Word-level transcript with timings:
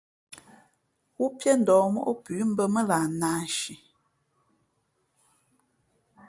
Wúpíéndα̌h 1.17 1.85
móʼ 1.93 2.09
pʉ̌ 2.23 2.37
mbᾱ 2.51 2.63
mά 2.73 2.81
lah 2.89 3.05
nāānshi. 3.19 3.73